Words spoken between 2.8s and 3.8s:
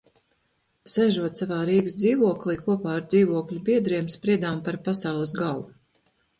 ar dzīvokļa